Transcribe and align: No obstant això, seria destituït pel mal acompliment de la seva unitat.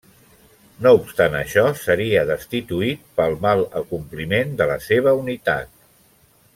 No 0.85 0.93
obstant 0.99 1.35
això, 1.39 1.65
seria 1.81 2.23
destituït 2.31 3.05
pel 3.21 3.37
mal 3.45 3.61
acompliment 3.83 4.57
de 4.63 4.69
la 4.75 4.79
seva 4.91 5.15
unitat. 5.23 5.75